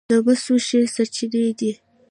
[0.09, 1.71] د مسو ښې سرچینې دي.